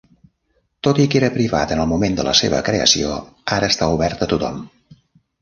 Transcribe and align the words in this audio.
Tot 0.87 1.01
i 1.03 1.03
que 1.13 1.19
era 1.19 1.29
privat 1.35 1.73
en 1.75 1.81
el 1.83 1.89
moment 1.91 2.17
de 2.21 2.25
la 2.29 2.33
seva 2.41 2.63
creació, 2.71 3.13
ara 3.59 3.71
està 3.75 3.93
obert 3.99 4.27
a 4.29 4.31
tothom. 4.35 4.61